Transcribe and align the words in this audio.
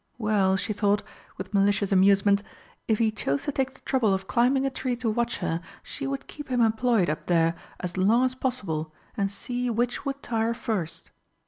Well, 0.17 0.57
she 0.57 0.73
thought, 0.73 1.03
with 1.37 1.53
malicious 1.53 1.91
amusement, 1.91 2.41
if 2.87 2.97
he 2.97 3.11
chose 3.11 3.43
to 3.43 3.51
take 3.51 3.75
the 3.75 3.81
trouble 3.81 4.15
of 4.15 4.25
climbing 4.27 4.65
a 4.65 4.71
tree 4.71 4.95
to 4.95 5.11
watch 5.11 5.37
her, 5.37 5.61
she 5.83 6.07
would 6.07 6.25
keep 6.25 6.49
him 6.49 6.59
employed 6.59 7.07
up 7.07 7.27
there 7.27 7.53
as 7.79 7.97
long 7.97 8.25
as 8.25 8.33
possible 8.33 8.91
and 9.15 9.29
see 9.29 9.69
which 9.69 10.03
would 10.03 10.23
tire 10.23 10.55
first. 10.55 11.11